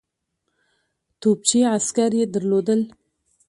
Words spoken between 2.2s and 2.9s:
درلودل.